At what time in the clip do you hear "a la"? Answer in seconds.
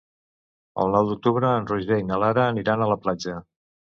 2.87-2.99